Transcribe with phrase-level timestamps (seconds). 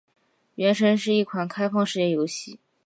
[0.55, 2.57] 《原神》是一款开放世界游戏。